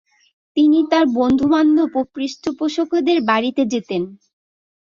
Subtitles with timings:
[0.57, 4.03] তিনি তার বন্ধুবান্ধব ও পৃষ্ঠপোষকদের বাড়িতে যেতেন।